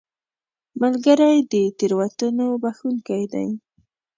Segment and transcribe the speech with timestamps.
[0.81, 3.47] ملګری د تېروتنو بخښونکی دی